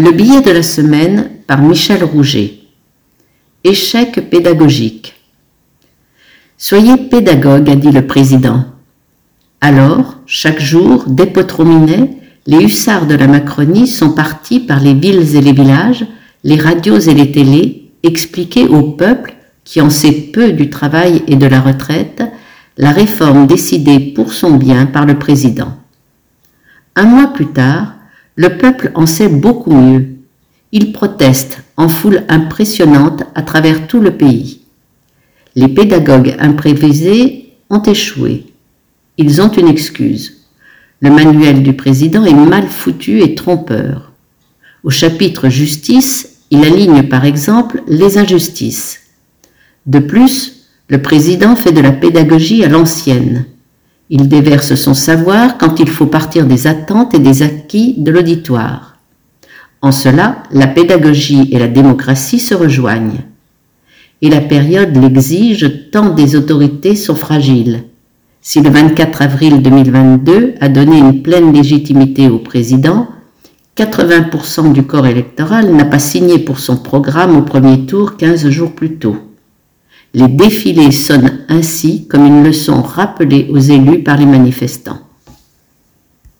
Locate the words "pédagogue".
6.96-7.68